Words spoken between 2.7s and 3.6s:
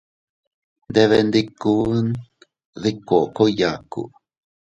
dii kookoy